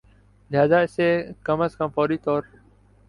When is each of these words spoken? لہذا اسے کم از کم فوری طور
لہذا 0.51 0.79
اسے 0.85 1.09
کم 1.45 1.59
از 1.65 1.75
کم 1.79 1.87
فوری 1.95 2.17
طور 2.25 2.41